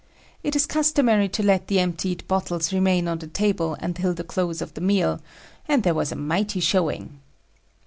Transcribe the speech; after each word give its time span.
It 0.41 0.55
is 0.55 0.65
customary 0.65 1.29
to 1.29 1.43
let 1.43 1.67
the 1.67 1.77
emptied 1.79 2.27
bottles 2.27 2.73
remain 2.73 3.07
on 3.07 3.19
the 3.19 3.27
table 3.27 3.75
until 3.79 4.15
the 4.15 4.23
close 4.23 4.59
of 4.59 4.73
the 4.73 4.81
meal, 4.81 5.21
and 5.67 5.83
there 5.83 5.93
was 5.93 6.11
a 6.11 6.15
mighty 6.15 6.59
showing. 6.59 7.19